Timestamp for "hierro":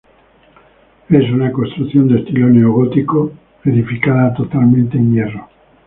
5.13-5.47